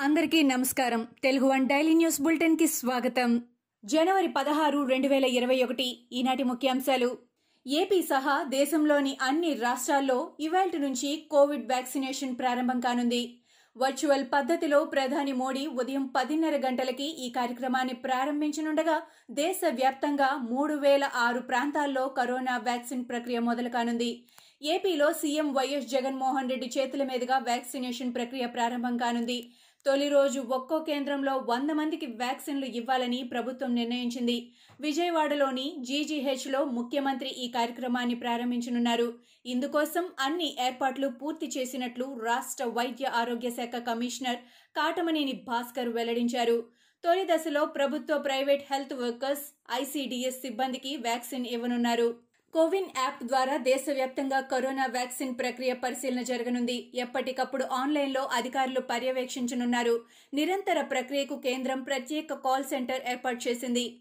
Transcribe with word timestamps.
అందరికీ 0.00 0.42
నమస్కారం. 0.42 1.08
Telugu 1.22 1.48
one 1.48 1.68
daily 1.68 1.94
news 1.94 2.20
బులెటిన్కి 2.20 2.66
స్వాగతం. 2.66 3.42
జనవరి 3.84 4.28
పదహారు 4.28 4.84
రెండు 4.84 5.08
వేల 5.08 5.24
ఇరవై 5.24 5.62
ఒకటి 5.62 6.08
ఈనాటి 6.12 6.42
ముఖ్యాంశాలు. 6.42 7.18
ఏపీ 7.66 8.02
సహా 8.02 8.42
దేశంలోని 8.42 9.18
అన్ని 9.22 9.54
రాష్ట్రాల్లో 9.54 10.32
ఇవాల్టి 10.40 10.78
నుంచి 10.78 11.28
కోవిడ్ 11.30 11.66
వ్యాక్సినేషన్ 11.66 12.38
ప్రారంభం 12.38 12.80
కానుంది. 12.80 13.36
వర్చువల్ 13.76 14.24
పద్ధతిలో 14.32 14.84
ప్రధాని 14.84 15.32
మోడీ 15.32 15.66
ఉదయం 15.66 16.06
పదిన్నర 16.06 16.56
గంటలకి 16.56 17.04
ఈ 17.04 17.30
కార్యక్రమాన్ని 17.30 17.94
ప్రారంభించనుండగా 17.94 19.02
దేశవ్యాప్తంగా 19.30 20.36
మూడు 20.50 20.74
వేల 20.74 21.10
ఆరు 21.14 21.38
ప్రాంతాల్లో 21.38 22.08
కరోనా 22.08 22.56
వ్యాక్సిన్ 22.56 23.04
ప్రక్రియ 23.04 23.38
మొదలు 23.38 23.68
కానుంది. 23.68 24.24
ఏపీలో 24.62 25.12
సీఎం 25.12 25.54
వైఎస్ 25.54 25.86
జగన్మోహన్ 25.86 26.50
రెడ్డి 26.50 26.70
చేతుల 26.78 27.04
మీదుగా 27.04 27.38
వ్యాక్సినేషన్ 27.38 28.14
ప్రక్రియ 28.14 28.46
ప్రారంభం 28.46 28.96
కానుంది. 28.96 29.50
తొలి 29.86 30.06
రోజు 30.08 30.40
ఒక్కో 30.56 30.78
కేంద్రంలో 30.88 31.34
వంద 31.50 31.70
మందికి 31.78 32.06
వ్యాక్సిన్లు 32.20 32.66
ఇవ్వాలని 32.80 33.20
ప్రభుత్వం 33.30 33.70
నిర్ణయించింది. 33.74 34.36
విజయవాడలోని 34.80 35.64
జీజీహెచ్లో 35.88 36.60
ముఖ్యమంత్రి 36.78 37.30
ఈ 37.44 37.46
కార్యక్రమాన్ని 37.56 38.16
ప్రారంభించనున్నారు. 38.24 39.08
ఇందుకోసం 39.44 40.04
అన్ని 40.26 40.48
ఏర్పాట్లు 40.66 41.08
పూర్తి 41.20 41.46
చేసినట్లు 41.56 42.06
రాష్ట్ర 42.28 42.64
వైద్య 42.78 43.12
ఆరోగ్య 43.22 43.50
శాఖ 43.58 43.76
కమిషనర్ 43.88 44.40
కాటమనేని 44.76 45.34
భాస్కర్ 45.48 45.92
వెల్లడించారు. 45.96 46.58
తొలి 47.04 47.24
దశలో 47.30 47.62
ప్రభుత్వ 47.76 48.14
ప్రైవేట్ 48.26 48.64
హెల్త్ 48.72 48.94
వర్కర్స్ 49.02 49.46
ఐసీడీఎస్ 49.80 50.42
సిబ్బందికి 50.44 50.92
వ్యాక్సిన్ 51.06 51.46
ఇవ్వనున్నారు. 51.54 52.08
కోవిన్ 52.54 52.88
యాప్ 52.96 53.24
ద్వారా 53.24 53.56
దేశవ్యాప్తంగా 53.56 54.40
కరోనా 54.40 54.86
వ్యాక్సిన్ 54.86 55.38
ప్రక్రియ 55.38 55.72
పరిశీలన 55.72 56.22
జరగనుంది. 56.22 56.90
ఎప్పటికప్పుడు 56.94 57.64
ఆన్లైన్లో 57.64 58.22
అధికారులు 58.22 58.80
పర్యవేక్షించనున్నారు. 58.80 60.04
నిరంతర 60.34 60.80
ప్రక్రియకు 60.82 61.38
కేంద్రం 61.38 61.82
ప్రత్యేక 61.82 62.32
కాల్ 62.32 62.64
సెంటర్ 62.64 63.08
ఏర్పాటు 63.08 63.48
చేసింది. 63.48 64.00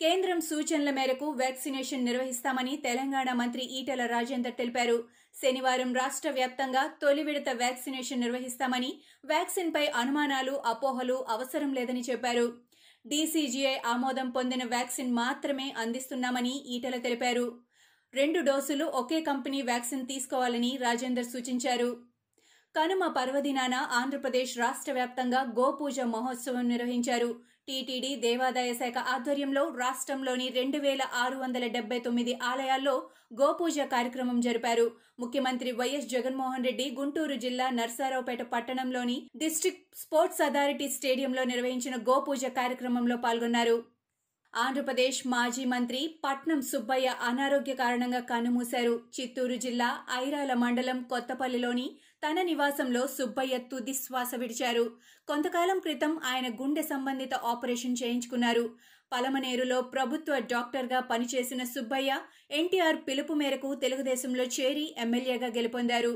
కేంద్రం 0.00 0.40
సూచనల 0.40 0.90
మేరకు 0.90 1.26
వ్యాక్సినేషన్ 1.26 2.04
నిర్వహిస్తామని 2.04 2.76
తెలంగాణ 2.76 3.32
మంత్రి 3.32 3.64
ఈటెల 3.64 4.06
రాజేందర్ 4.06 4.56
తెలిపారు. 4.56 5.04
శనివారం 5.42 5.94
రాష్ట్ర 5.94 6.30
వ్యాప్తంగా 6.30 6.86
తొలి 7.02 7.22
విడత 7.22 7.48
వ్యాక్సినేషన్ 7.54 8.20
నిర్వహిస్తామని 8.20 9.00
వ్యాక్సిన్పై 9.24 9.86
అనుమానాలు 9.86 10.52
అపోహలు 10.52 11.24
అవసరం 11.28 11.72
లేదని 11.74 12.00
చెప్పారు. 12.00 12.54
డీసీజీఐ 13.06 13.76
ఆమోదం 13.86 14.30
పొందిన 14.30 14.64
వ్యాక్సిన్ 14.64 15.14
మాత్రమే 15.14 15.74
అందిస్తున్నామని 15.76 16.54
ఈటెల 16.66 16.96
తెలిపారు. 16.96 17.65
రెండు 18.14 18.40
డోసులు 18.40 18.84
ఒకే 18.98 19.18
కంపెనీ 19.20 19.58
వ్యాక్సిన్ 19.62 20.04
తీసుకోవాలని 20.10 20.70
రాజేందర్ 20.82 21.26
సూచించారు. 21.32 21.88
కనుమ 22.74 23.02
పర్వదినాన 23.16 23.74
ఆంధ్రప్రదేశ్ 23.98 24.52
రాష్ట్ర 24.58 24.92
వ్యాప్తంగా 24.92 25.40
గోపూజ 25.58 25.98
మహోత్సవం 26.14 26.64
నిర్వహించారు. 26.68 27.28
టీటీడీ 27.66 28.10
దేవాదాయ 28.24 28.70
శాఖ 28.80 28.98
ఆధ్వర్యంలో 29.14 29.62
రాష్ట్రంలోని 29.82 30.46
రెండు 30.56 30.78
వేల 30.84 31.02
ఆరు 31.22 31.36
వందల 31.40 31.66
డెబ్బై 31.76 31.98
తొమ్మిది 32.04 32.34
ఆలయాల్లో 32.50 32.94
గోపూజ 33.40 33.86
కార్యక్రమం 33.94 34.38
జరిపారు. 34.46 34.86
ముఖ్యమంత్రి 35.22 35.72
వైఎస్ 35.80 36.08
జగన్మోహన్ 36.14 36.66
రెడ్డి 36.68 36.86
గుంటూరు 37.00 37.36
జిల్లా 37.44 37.66
నర్సారావుపేట 37.80 38.42
పట్టణంలోని 38.54 39.18
డిస్టిక్ 39.44 39.82
స్పోర్ట్స్ 40.02 40.44
అథారిటీ 40.48 40.88
స్టేడియంలో 40.96 41.44
నిర్వహించిన 41.52 41.96
గోపూజ 42.10 42.44
కార్యక్రమంలో 42.60 43.18
పాల్గొన్నారు. 43.26 43.76
ఆంధ్రప్రదేశ్ 44.54 45.18
మాజీ 45.26 45.64
మంత్రి 45.64 45.98
పట్నం 46.24 46.60
సుబ్బయ్య 46.62 47.08
అనారోగ్య 47.22 47.72
కారణంగా 47.74 48.20
కన్నుమూశారు. 48.20 48.94
చిత్తూరు 49.16 49.56
జిల్లా 49.56 49.88
ఐరాల 50.14 50.52
మండలం 50.54 50.98
కొత్తపల్లిలోని 51.02 51.86
తన 52.24 52.42
నివాసంలో 52.42 53.02
సుబ్బయ్య 53.06 53.56
తుది 53.70 53.94
శ్వాస 53.94 54.30
విడిచారు. 54.34 54.84
కొంతకాలం 55.28 55.78
క్రితం 55.78 56.12
ఆయన 56.24 56.46
గుండె 56.60 56.82
సంబంధిత 56.82 57.34
ఆపరేషన్ 57.34 58.00
చేయించుకున్నారు. 58.02 58.64
పలమనేరులో 59.12 59.80
ప్రభుత్వ 59.94 60.38
డాక్టర్గా 60.52 61.00
పనిచేసిన 61.00 61.62
సుబ్బయ్య 61.64 62.12
ఎన్టీఆర్ 62.50 62.98
పిలుపు 63.08 63.34
మేరకు 63.34 63.68
తెలుగుదేశంలో 63.74 64.46
చేరి 64.56 64.86
ఎమ్మెల్యేగా 64.98 65.50
గెలుపొందారు. 65.58 66.14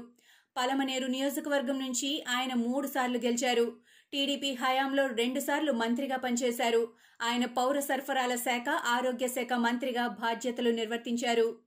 పలమనేరు 0.57 1.07
నియోజకవర్గం 1.07 1.79
నుంచి 1.79 2.11
ఆయన 2.29 2.53
మూడు 2.55 2.87
సార్లు 2.87 3.19
గెలిచారు. 3.19 3.67
టీడీపీ 4.13 4.53
హయాంలో 4.53 5.07
రెండుసార్లు 5.07 5.73
మంత్రిగా 5.73 6.17
పనిచేశారు. 6.17 6.89
ఆయన 7.23 7.47
పౌర 7.47 7.81
సరఫరాల 7.81 8.35
శాఖ 8.37 8.69
ఆరోగ్య 8.69 9.29
శాఖ 9.29 9.53
మంత్రిగా 9.53 10.07
బాధ్యతలు 10.07 10.71
నిర్వర్తించారు. 10.71 11.59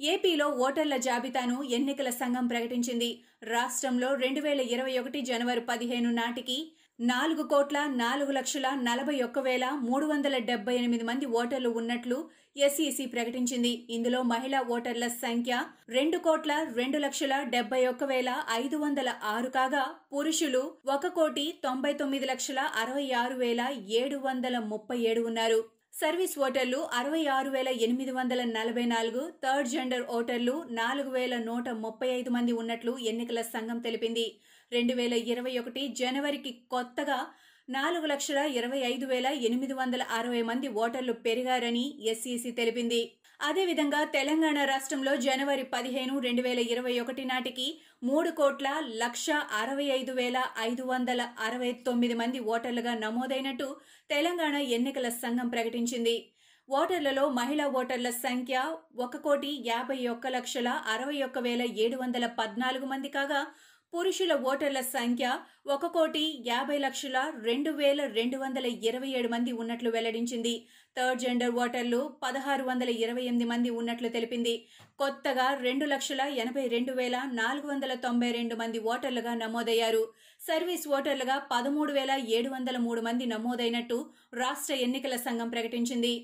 ఏపీలో 0.00 0.46
ఓటర్ల 0.48 0.96
జాబితాను 0.96 1.62
ఎన్నికల 1.62 2.10
సంఘం 2.10 2.46
ప్రకటించింది. 2.46 3.24
రాష్ట్రంలో 3.42 4.14
రెండు 4.14 4.40
వేల 4.40 4.60
ఇరవై 4.60 4.98
ఒకటి 4.98 5.20
జనవరి 5.20 5.60
పదిహేను 5.60 6.10
నాటికి 6.10 6.72
నాలుగు 7.10 7.44
కోట్ల 7.50 7.78
నాలుగు 8.00 8.32
లక్షల 8.36 8.66
నలభై 8.88 9.14
ఒక్క 9.26 9.38
వేల 9.38 9.64
మూడు 9.86 10.06
వందల 10.06 10.36
డెబ్బై 10.48 10.74
ఎనిమిది 10.80 11.04
మంది 11.08 11.26
ఓటర్లు 11.40 11.70
ఉన్నట్లు 11.80 12.18
ఎస్ఈసి 12.66 13.04
ప్రకటించింది. 13.06 13.72
ఇందులో 13.96 14.20
మహిళా 14.32 14.60
ఓటర్ల 14.76 15.06
సంఖ్య 15.22 15.62
రెండు 15.96 16.18
కోట్ల 16.18 16.52
రెండు 16.76 16.98
లక్షల 16.98 17.34
డెబ్బై 17.54 17.80
ఒక్క 17.86 18.04
వేల 18.12 18.30
ఐదు 18.58 18.78
వందల 18.82 19.08
ఆరు 19.32 19.50
కాగా 19.56 19.84
పురుషులు 20.12 20.62
ఒక 20.96 21.12
కోటి 21.18 21.46
తొంభై 21.64 21.92
తొమ్మిది 22.02 22.28
లక్షల 22.32 22.60
అరవై 22.82 23.06
ఆరు 23.22 23.38
వేల 23.42 23.64
ఏడు 24.00 24.20
వందల 24.26 24.58
ముప్పై 24.72 25.00
ఏడు 25.12 25.22
ఉన్నారు. 25.30 25.60
సర్వీస్ 26.00 26.36
ఓటర్లు 26.46 26.78
అరవై 26.98 27.24
ఆరు 27.36 27.50
వేల 27.50 27.70
ఎనిమిది 27.86 28.12
వందల 28.18 28.42
నలభై 28.52 28.84
నాలుగు 28.92 29.22
థర్డ్ 29.44 29.72
జెండర్ 29.72 30.06
ఓటర్లు 30.18 30.54
నాలుగు 30.78 31.10
వేల 31.16 31.34
నూట 31.48 31.68
ముప్పై 31.82 32.08
ఐదు 32.18 32.30
మంది 32.36 32.52
ఉన్నట్లు 32.60 32.92
ఎన్నికల 33.10 33.40
సంఘం 33.54 33.80
తెలిపింది. 33.86 34.26
రెండు 34.72 34.94
వేల 34.94 35.14
ఇరవై 35.32 35.52
ఒకటి 35.58 35.82
జనవరికి 36.00 36.50
కొత్తగా 36.70 37.16
నాలుగు 37.68 38.06
లక్షల 38.06 38.40
ఇరవై 38.58 38.78
ఐదు 38.90 39.06
వేల 39.06 39.28
ఎనిమిది 39.48 39.74
వందల 39.80 40.02
అరవై 40.18 40.40
మంది 40.42 40.68
ఓటర్లు 40.82 41.14
పెరిగారని 41.26 41.84
ఎస్ఈసి 42.12 42.50
తెలిపింది. 42.50 43.00
అదేవిధంగా 43.40 44.00
తెలంగాణ 44.16 44.58
రాష్ట్రంలో 44.64 45.12
జనవరి 45.26 45.64
పదిహేను 45.74 46.14
రెండు 46.18 46.42
వేల 46.42 46.60
ఇరవై 46.72 46.94
ఒకటి 47.00 47.24
నాటికి 47.24 47.66
మూడు 48.02 48.30
కోట్ల 48.30 48.68
లక్ష 49.02 49.26
అరవై 49.60 49.86
ఐదు 49.98 50.12
వేల 50.12 50.38
ఐదు 50.60 50.82
వందల 50.82 51.22
అరవై 51.46 51.70
తొమ్మిది 51.86 52.16
మంది 52.20 52.40
ఓటర్లుగా 52.54 52.94
నమోదైనట్టు 52.94 53.68
తెలంగాణ 54.10 54.54
ఎన్నికల 54.76 55.08
సంఘం 55.22 55.48
ప్రకటించింది. 55.48 56.16
ఓటర్లలో 56.68 57.24
మహిళా 57.38 57.66
ఓటర్ల 57.78 58.10
సంఖ్య 58.24 58.56
ఒక 58.98 59.16
కోటి 59.16 59.50
యాభై 59.66 60.00
ఒక్క 60.06 60.26
లక్షల 60.36 60.68
అరవై 60.94 61.18
ఒక్క 61.22 61.38
వేల 61.38 61.62
ఏడు 61.84 61.96
వందల 61.96 62.26
పద్నాలుగు 62.38 62.86
మంది 62.86 63.08
కాగా 63.08 63.40
పురుషుల 63.92 64.32
ఓటర్ల 64.50 64.80
సంఖ్య 64.80 65.38
ఒక 65.66 65.86
కోటి 65.86 66.42
యాభై 66.46 66.78
లక్షల 66.78 67.32
రెండు 67.42 67.70
వేల 67.70 68.06
రెండు 68.06 68.36
వందల 68.36 68.66
ఇరవై 68.66 69.08
ఏడు 69.08 69.28
మంది 69.28 69.52
ఉన్నట్లు 69.52 69.90
వెల్లడించింది. 69.90 70.66
థర్డ్ 70.96 71.20
జెండర్ 71.20 71.50
ఓటర్లు 71.50 72.16
పదహారు 72.22 72.62
వందల 72.62 72.88
ఇరవై 72.88 73.22
ఎనిమిది 73.22 73.44
మంది 73.44 73.70
ఉన్నట్లు 73.70 74.08
తెలిపింది. 74.08 74.54
కొత్తగా 74.98 75.54
రెండు 75.54 75.84
లక్షల 75.84 76.20
ఎనభై 76.20 76.66
రెండు 76.66 76.92
వేల 76.92 77.16
నాలుగు 77.32 77.66
వందల 77.66 77.94
తొంభై 77.94 78.30
రెండు 78.30 78.54
మంది 78.54 78.78
ఓటర్లుగా 78.78 79.34
నమోదయ్యారు. 79.34 80.02
సర్వీస్ 80.40 80.88
ఓటర్లుగా 80.88 81.38
పదమూడు 81.52 81.92
వేల 81.92 82.12
ఏడు 82.28 82.48
వందల 82.48 82.76
మూడు 82.76 83.00
మంది 83.00 83.26
నమోదైనట్టు 83.26 83.98
రాష్ట్ర 84.34 84.74
ఎన్నికల 84.74 85.16
సంఘం 85.16 85.48
ప్రకటించింది. 85.48 86.14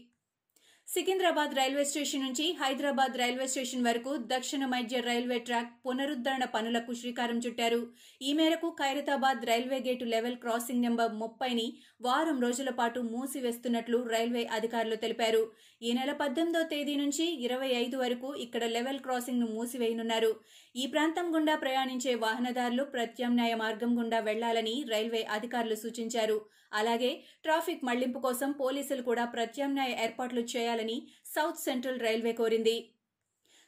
సికింద్రాబాద్ 0.89 1.55
రైల్వే 1.59 1.83
స్టేషన్ 1.89 2.23
నుంచి 2.27 2.45
హైదరాబాద్ 2.61 3.17
రైల్వే 3.21 3.47
స్టేషన్ 3.53 3.85
వరకు 3.87 4.13
దక్షిణ 4.31 4.63
మధ్య 4.75 5.01
రైల్వే 5.09 5.39
ట్రాక్ 5.49 5.73
పునరుద్దరణ 5.85 6.45
పనులకు 6.55 6.93
శ్రీకారం 7.01 7.39
చుట్టారు. 7.47 7.81
ఈ 8.29 8.31
మేరకు 8.39 8.69
Khairatabad 8.81 9.45
railway 9.51 9.79
gate 9.87 10.07
level 10.15 10.39
crossing 10.45 10.85
number 10.87 11.13
ముప్పైని 11.21 11.67
వారం 12.07 12.39
రోజుల 12.47 12.73
పాటు 12.81 13.01
మూసివేస్తున్నట్లు 13.13 14.01
రైల్వే 14.15 14.45
అధికారులు 14.59 14.99
తెలిపారు. 15.05 15.43
ఈ 15.87 15.93
నెల 15.99 16.13
పద్దెనిమిదో 16.23 16.63
తేదీ 16.73 16.95
నుంచి 17.05 17.27
ఇరవై 17.47 17.71
ఐదు 17.85 17.97
వరకు 18.05 18.31
ఇక్కడ 18.45 18.65
లెవెల్ 18.77 19.05
క్రాసింగ్ను 19.07 19.49
మూసివేయనున్నారు. 19.57 20.33
ఈ 20.75 20.87
ప్రాంతం 20.95 21.27
గుండా 21.35 21.57
ప్రయాణించే 21.65 22.15
వాహనదారులు 22.27 22.87
ప్రత్యామ్నాయ 22.95 23.53
మార్గం 23.65 23.93
గుండా 24.01 24.21
వెళ్ళాలని 24.31 24.77
రైల్వే 24.95 25.23
అధికారులు 25.37 25.79
సూచించారు. 25.85 26.39
అలాగే 26.79 27.11
ట్రాఫిక్ 27.45 27.87
మళ్ళింపు 27.89 28.19
కోసం 28.25 28.51
పోలీసులు 28.63 29.03
కూడా 29.07 29.23
ప్రత్యామ్నాయ 29.35 29.91
ఏర్పాట్లు 30.07 30.43
చేయాలి 30.53 30.78
చేయాలని 30.79 30.97
సౌత్ 31.35 31.65
సెంట్రల్ 31.67 32.03
రైల్వే 32.07 32.33
కోరింది. 32.33 32.77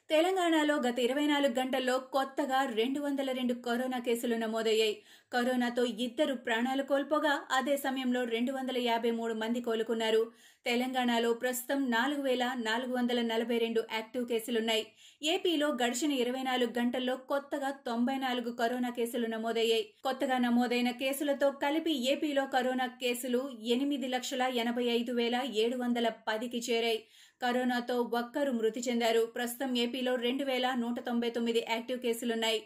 తెలంగాణలో 0.09 0.73
గత 0.85 0.97
ఇరవై 0.99 1.25
నాలుగు 1.25 1.53
గంటల్లో 1.59 1.93
కొత్తగా 2.13 2.57
రెండు 2.79 2.99
వందల 2.99 3.29
రెండు 3.37 3.53
కరోనా 3.67 3.99
కేసులు 3.99 4.35
నమోదయ్యాయి. 4.35 4.95
కరోనాతో 5.31 5.83
ఇద్దరు 6.05 6.33
ప్రాణాలు 6.47 6.83
కోల్పోగా 6.83 7.33
అదే 7.51 7.75
సమయంలో 7.77 8.21
రెండు 8.33 8.51
వందల 8.51 8.77
యాభై 8.87 9.11
మూడు 9.19 9.33
మంది 9.33 9.59
కోలుకున్నారు. 9.61 10.21
తెలంగాణలో 10.65 11.29
ప్రస్తుతం 11.43 11.79
నాలుగు 11.91 12.21
వేల 12.21 12.43
నాలుగు 12.65 12.93
వందల 12.97 13.21
నలభై 13.21 13.57
రెండు 13.57 13.83
యాక్టివ్ 13.93 14.25
కేసులున్నాయి. 14.31 14.83
ఏపీలో 15.23 15.69
గడిచిన 15.83 16.11
ఇరవై 16.23 16.43
నాలుగు 16.49 16.73
గంటల్లో 16.79 17.15
కొత్తగా 17.31 17.71
తొంభై 17.87 18.17
నాలుగు 18.25 18.51
కరోనా 18.61 18.91
కేసులు 18.99 19.27
నమోదయ్యాయి. 19.27 19.85
కొత్తగా 20.03 20.39
నమోదైన 20.47 20.91
కేసులతో 21.03 21.49
కలిపి 21.63 21.95
ఏపీలో 22.11 22.45
కరోనా 22.57 22.87
కేసులు 23.05 23.41
ఎనిమిది 23.75 24.09
లక్షల 24.15 24.41
ఎనభై 24.65 24.85
ఐదు 24.99 25.13
వేల 25.13 25.39
ఏడు 25.63 25.77
వందల 25.77 26.09
పదికి 26.29 26.61
చేరాయి. 26.69 27.01
కరోనాతో 27.41 28.01
ఒక్కరు 28.01 28.51
మృతి 28.51 28.79
చెందారు. 28.79 29.31
ప్రస్తుతం 29.35 29.77
ఏపీలో 29.77 30.15
రెండు 30.15 30.43
వేల 30.43 30.73
నూట 30.73 30.99
తొంభై 30.99 31.29
తొమ్మిది 31.29 31.65
యాక్టివ్ 31.69 31.99
కేసులున్నాయి. 31.99 32.61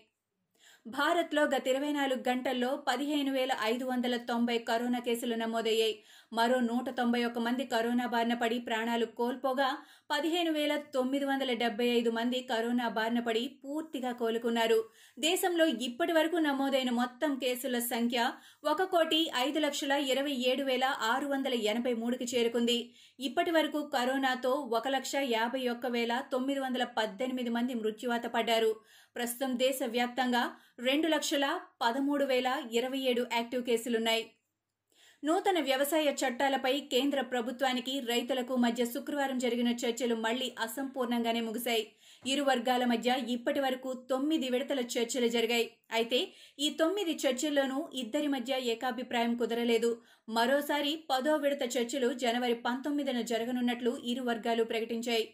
భారత్లో 0.88 1.44
గత 1.44 1.68
ఇరవై 1.68 1.92
నాలుగు 1.92 2.30
గంటల్లో 2.30 2.86
పదిహేను 2.88 3.32
వేల 3.34 3.58
ఐదు 3.62 3.86
వందల 3.86 4.18
తొంభై 4.18 4.58
కరోనా 4.58 5.00
కేసులు 5.00 5.36
నమోదయ్యాయి. 5.36 6.04
మరో 6.38 6.58
నూట 6.60 6.88
తొంభై 6.98 7.20
ఒక్క 7.26 7.40
మంది 7.40 7.64
కరోనా 7.74 8.06
బారిన 8.14 8.36
పడి 8.42 8.58
ప్రాణాలు 8.60 9.06
కోల్పోగా 9.18 9.68
పదిహేను 10.12 10.52
వేల 10.52 10.74
తొమ్మిది 10.96 11.26
వందల 11.26 11.52
డెబ్బై 11.54 11.88
ఐదు 11.98 12.12
మంది 12.12 12.40
కరోనా 12.52 12.88
బారిన 12.98 13.20
పడి 13.20 13.44
పూర్తిగా 13.64 14.12
కోలుకున్నారు. 14.12 14.80
దేశంలో 15.18 15.66
ఇప్పటి 15.88 16.14
వరకు 16.14 16.38
నమోదైన 16.48 16.92
మొత్తం 17.00 17.32
కేసుల 17.44 17.80
సంఖ్య 17.92 18.20
ఒక 18.66 18.84
కోటి 18.94 19.22
ఐదు 19.46 19.60
లక్షల 19.60 19.94
ఇరవై 20.14 20.36
ఏడు 20.52 20.64
వేల 20.64 20.86
ఆరు 21.12 21.28
వందల 21.28 21.54
ఎనభై 21.72 21.94
మూడుకి 21.94 22.28
చేరుకుంది. 22.34 22.80
ఇప్పటి 23.20 23.52
వరకు 23.52 23.82
కరోనాతో 23.96 24.54
ఒక 24.80 24.88
లక్ష 24.98 25.16
యాభై 25.38 25.64
ఒక్క 25.68 25.86
వేల 25.98 26.16
తొమ్మిది 26.32 26.60
వందల 26.60 26.86
పద్దెనిమిది 27.00 27.54
మంది 27.58 27.76
మృత్యువాత 27.82 28.26
పడ్డారు. 28.38 28.72
ప్రస్తుతం 29.16 29.54
దేశవ్యాప్తంగా 29.58 30.46
రెండు 30.80 31.08
లక్షల 31.08 31.48
పదమూడు 31.84 32.26
వేల 32.26 32.50
ఇరవై 32.80 33.04
ఏడు 33.12 33.26
యాక్టివ్ 33.34 33.64
కేసులున్నాయి. 33.70 34.26
నూతన 35.28 35.58
వ్యవసాయ 35.68 36.08
చట్టాలపై 36.22 36.72
కేంద్ర 36.92 37.20
ప్రభుత్వానికి 37.30 37.94
రైతులకు 38.10 38.54
మధ్య 38.66 38.82
శుక్రవారం 38.86 39.38
జరిగిన 39.44 39.70
చర్చలు 39.82 40.16
మళ్ళీ 40.26 40.48
అసంపూర్ణంగానే 40.66 41.42
ముగిశాయి. 41.46 41.86
ఇరు 42.26 42.44
వర్గాల 42.50 42.84
మధ్య 42.92 43.16
ఇప్పటి 43.36 43.62
వరకు 43.66 43.90
తొమ్మిది 44.12 44.48
విడతల 44.54 44.82
చర్చలు 44.96 45.30
జరిగాయి. 45.36 45.68
అయితే 45.92 46.20
ఈ 46.66 46.68
తొమ్మిది 46.82 47.16
చర్చల్లోనూ 47.24 47.80
ఇద్దరి 48.02 48.30
మధ్య 48.36 48.60
ఏకాభిప్రాయం 48.74 49.34
కుదరలేదు. 49.42 49.92
మరోసారి 50.38 50.94
పదో 51.12 51.36
విడత 51.46 51.64
చర్చలు 51.78 52.12
జనవరి 52.26 52.58
పంతొమ్మిదిన 52.68 53.22
జరగనున్నట్లు 53.32 53.94
ఇరు 54.14 54.26
వర్గాలు 54.30 54.66
ప్రకటించాయి. 54.74 55.26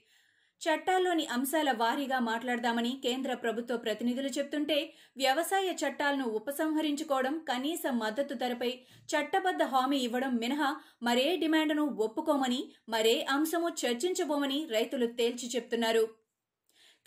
చట్టాల్లోని 0.62 1.26
అంశాల 1.26 1.70
వారీగా 1.72 2.18
మాట్లాడదామని 2.20 2.92
కేంద్ర 3.04 3.32
ప్రభుత్వ 3.34 3.76
ప్రతినిధులు 3.78 4.28
చెప్తుంటే 4.28 4.78
వ్యవసాయ 5.18 5.70
చట్టాలను 5.82 6.26
ఉపసంహరించుకోవడం 6.30 7.36
కనీస 7.48 7.84
మద్దతు 7.94 8.34
ధరపై 8.34 8.72
చట్టబద్ద 9.10 9.64
హామీ 9.64 9.98
ఇవ్వడం 9.98 10.34
మినహా 10.36 10.70
మరే 11.04 11.28
డిమాండ్ను 11.36 11.86
ఒప్పుకోమని 12.06 12.62
మరే 12.90 13.16
అంశము 13.30 13.70
చర్చించబోమని 13.82 14.60
రైతులు 14.72 15.08
తేల్చి 15.20 15.50
చెప్తున్నారు. 15.56 16.04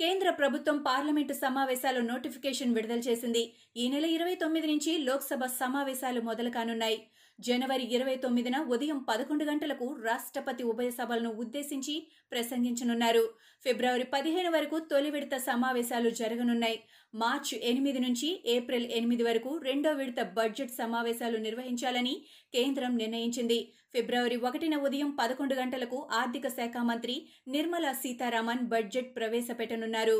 కేంద్ర 0.00 0.28
ప్రభుత్వం 0.30 0.76
పార్లమెంటు 0.82 1.34
సమావేశాల 1.34 1.98
నోటిఫికేషన్ 2.06 2.74
విడుదల 2.74 2.98
చేసింది. 2.98 3.42
ఈ 3.76 3.84
నెల 3.88 4.06
ఇరవై 4.16 4.34
తొమ్మిది 4.34 4.66
నుంచి 4.66 4.92
లోక్సభ 4.98 5.44
సమావేశాలు 5.60 6.20
మొదలు 6.20 6.50
కానున్నాయి 6.50 6.98
జనవరి 7.38 7.84
ఇరవై 7.84 8.14
తొమ్మిదిన 8.16 8.56
ఉదయం 8.74 8.98
పదకొండు 9.08 9.44
గంటలకు 9.44 9.86
రాష్ట్రపతి 10.04 10.62
ఉభయ 10.62 10.90
సభలను 10.90 11.30
ఉద్దేశించి 11.30 11.94
ప్రసంగించనున్నారు. 12.32 13.24
ఫిబ్రవరి 13.64 14.04
పదిహేను 14.04 14.50
వరకు 14.50 14.78
తొలి 14.90 15.10
విడత 15.10 15.36
సమావేశాలు 15.36 16.10
జరగనున్నాయి. 16.10 16.78
మార్చి 17.14 17.56
ఎనిమిది 17.62 17.98
నుంచి 17.98 18.28
ఏప్రిల్ 18.46 18.86
ఎనిమిది 18.90 19.22
వరకు 19.22 19.50
రెండో 19.58 19.92
విడత 19.92 20.22
బడ్జెట్ 20.38 20.70
సమావేశాలు 20.70 21.38
నిర్వహించాలని 21.38 22.14
కేంద్రం 22.52 22.96
నిర్ణయించింది. 22.96 23.58
ఫిబ్రవరి 23.92 24.36
ఒకటిన 24.36 24.76
ఉదయం 24.76 25.10
పదకొండు 25.10 25.54
గంటలకు 25.54 26.08
ఆర్థిక 26.12 26.48
శాఖ 26.48 26.76
మంత్రి 26.82 27.16
నిర్మలా 27.48 27.92
సీతారామన్ 27.92 28.64
బడ్జెట్ 28.66 29.16
ప్రవేశపెట్టనున్నారు. 29.16 30.18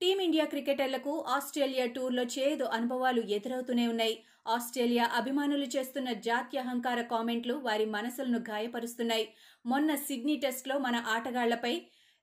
టీమిండియా 0.00 0.44
క్రికెటర్లకు 0.44 1.24
ఆస్ట్రేలియా 1.28 1.86
టూర్లో 1.86 2.22
చేదు 2.22 2.64
అనుభవాలు 2.64 3.20
ఎదురవుతూనే 3.20 3.88
ఉన్నాయి. 3.88 4.14
ఆస్ట్రేలియా 4.46 5.04
అభిమానులు 5.14 5.64
చేస్తున్న 5.64 6.12
జాత్యహంకార 6.12 7.02
కామెంట్లు 7.02 7.54
వారి 7.54 7.84
మనసులను 7.86 8.38
గాయపరుస్తున్నాయి. 8.38 9.28
మొన్న 9.66 9.94
సిడ్నీ 9.94 10.36
టెస్ట్లో 10.36 10.78
మన 10.78 10.96
ఆటగాళ్ళపై 11.08 11.74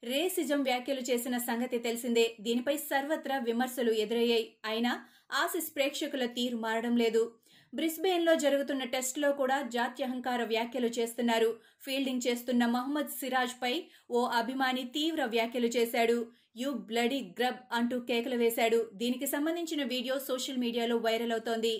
రేసిజం 0.03 0.63
వ్యాఖ్యలు 0.63 1.01
చేసిన 1.01 1.37
సంగతి 1.37 1.77
తెలిసిందే. 1.79 2.35
దీనిపై 2.39 2.77
సర్వత్రా 2.77 3.37
విమర్శలు 3.37 3.91
ఎదురయ్యాయి. 3.91 4.47
అయినా 4.65 4.91
ఆసిస్ 5.31 5.75
ప్రేక్షకుల 5.75 6.25
తీరు 6.25 6.57
మారడం 6.57 6.95
లేదు. 6.97 7.23
బ్రిస్బెయిన్లో 7.73 8.35
జరుగుతున్న 8.35 8.83
టెస్టులో 8.83 9.31
కూడా 9.31 9.57
జాత్యహంకార 9.61 10.43
వ్యాఖ్యలు 10.43 10.87
చేస్తున్నారు. 10.87 11.49
ఫీల్డింగ్ 11.85 12.25
చేస్తున్న 12.27 12.65
మహమ్మద్ 12.65 13.15
సిరాజ్ 13.19 13.55
పై 13.61 13.73
ఓ 14.09 14.21
అభిమాని 14.25 14.83
తీవ్ర 14.83 15.25
వ్యాఖ్యలు 15.25 15.67
చేశాడు. 15.67 16.17
యు 16.57 16.71
బ్లడీ 16.71 17.19
గ్రబ్ 17.39 17.61
అంటూ 17.71 17.99
కేకలు 17.99 18.35
వేశాడు. 18.35 18.89
దీనికి 18.93 19.27
సంబంధించిన 19.27 19.83
వీడియో 19.83 20.19
సోషల్ 20.19 20.57
మీడియాలో 20.57 20.97
వైరల్ 20.97 21.31
అవుతోంది. 21.31 21.73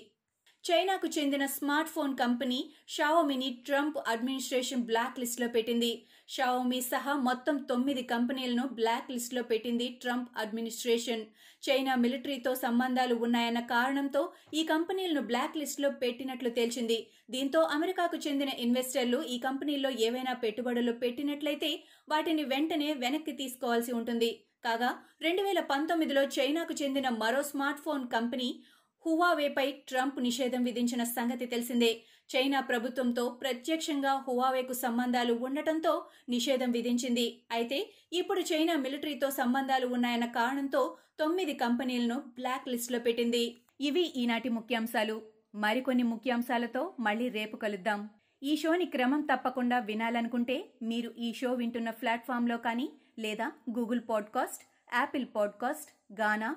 చైనాకు 0.64 1.06
చెందిన 1.14 1.44
స్మార్ట్ 1.54 1.90
ఫోన్ 1.92 2.12
కంపెనీ 2.18 2.58
షావోమిని 2.94 3.48
ట్రంప్ 3.66 3.96
అడ్మినిస్ట్రేషన్ 4.12 4.84
బ్లాక్ 4.90 5.18
లిస్ట్లో 5.20 5.48
పెట్టింది. 5.48 5.90
షావోమి 6.34 6.78
సహా 6.90 7.12
మొత్తం 7.28 7.56
తొమ్మిది 7.70 8.02
కంపెనీలను 8.12 8.64
బ్లాక్ 8.78 9.10
లిస్ట్లో 9.14 9.42
పెట్టింది 9.42 9.86
ట్రంప్ 10.02 10.28
అడ్మినిస్ట్రేషన్. 10.42 11.24
చైనా 11.62 11.94
మిలిటరీతో 12.04 12.52
సంబంధాలు 12.62 13.14
ఉన్నాయన్న 13.24 13.60
కారణంతో 13.74 14.22
ఈ 14.54 14.62
కంపెనీలను 14.72 15.22
బ్లాక్ 15.30 15.58
లిస్ట్లో 15.62 15.90
పెట్టినట్లు 16.02 16.52
తేల్చింది. 16.58 16.98
దీంతో 17.30 17.62
అమెరికాకు 17.76 18.16
చెందిన 18.26 18.52
ఇన్వెస్టర్లు 18.66 19.20
ఈ 19.34 19.38
కంపెనీల్లో 19.38 19.90
ఏవైనా 20.06 20.34
పెట్టుబడులు 20.44 20.94
పెట్టినట్లయితే 21.02 21.72
వాటిని 22.08 22.44
వెంటనే 22.54 22.90
వెనక్కి 23.04 23.34
తీసుకోవాల్సి 23.42 23.94
ఉంటుంది. 24.00 24.30
కాగా 24.66 24.88
రెండు 25.22 25.42
వేల 25.42 25.60
పంతొమ్మిదిలో 25.70 26.22
చైనాకు 26.34 26.74
చెందిన 26.82 27.08
మరో 27.22 27.40
స్మార్ట్ 27.48 27.80
ఫోన్ 27.86 28.04
కంపెనీ 28.12 28.48
హువావేపై 29.06 29.72
ట్రంప్ 29.72 30.22
నిషేధం 30.22 30.64
విధించిన 30.64 31.04
సంగతి 31.04 31.46
తెలిసిందే. 31.46 32.00
చైనా 32.36 32.60
ప్రభుత్వంతో 32.60 33.28
ప్రత్యక్షంగా 33.28 34.24
హువావేకు 34.28 34.72
సంబంధాలు 34.72 35.34
ఉండటంతో 35.34 36.06
నిషేధం 36.28 36.70
విధించింది. 36.70 37.42
అయితే 37.52 37.90
ఇప్పుడు 38.12 38.40
చైనా 38.40 38.76
మిలిటరీతో 38.76 39.30
సంబంధాలు 39.30 39.86
ఉన్నాయన్న 39.86 40.24
కారణంతో 40.24 40.96
తొమ్మిది 41.18 41.54
కంపెనీలను 41.54 42.20
బ్లాక్ 42.20 42.68
లిస్టులో 42.68 42.98
పెట్టింది. 42.98 43.56
ఇవి 43.80 44.12
ఈనాటి 44.16 44.48
ముఖ్యాంశాలు. 44.48 45.22
మరికొన్ని 45.54 46.02
ముఖ్యాంశాలతో 46.02 46.94
మళ్ళీ 47.00 47.28
రేపు 47.28 47.56
కలుద్దాం. 47.56 48.08
ఈ 48.42 48.56
షోని 48.56 48.84
క్రమం 48.84 49.20
తప్పకుండా 49.20 49.78
వినాలనుకుంటే 49.78 50.64
మీరు 50.82 51.14
ఈ 51.18 51.32
షో 51.32 51.52
వింటున్న 51.52 51.90
ప్లాట్ఫామ్లో 51.90 52.56
కానీ 52.56 52.88
లేదా 53.18 53.52
Google 53.78 54.00
podcast 54.10 54.64
Apple 54.94 55.26
podcast 55.36 56.20
Gaana 56.20 56.56